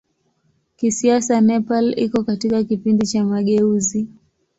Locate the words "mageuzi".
3.25-4.07